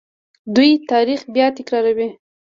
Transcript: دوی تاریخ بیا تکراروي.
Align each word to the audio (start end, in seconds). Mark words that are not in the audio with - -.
دوی 0.55 0.71
تاریخ 0.91 1.19
بیا 1.33 1.47
تکراروي. 1.57 2.09